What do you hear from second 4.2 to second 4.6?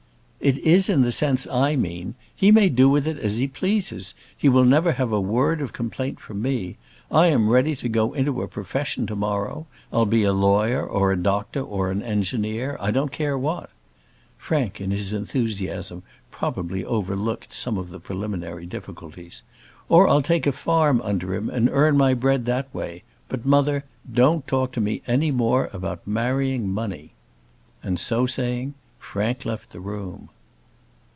he